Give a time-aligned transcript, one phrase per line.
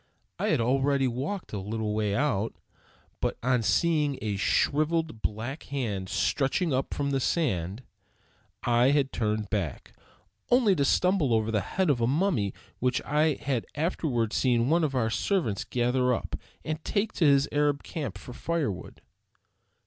[0.39, 2.55] I had already walked a little way out,
[3.19, 7.83] but on seeing a shriveled black hand stretching up from the sand,
[8.63, 9.93] I had turned back;
[10.49, 14.83] only to stumble over the head of a mummy which I had afterward seen one
[14.83, 19.03] of our servants gather up and take to his Arab camp for firewood.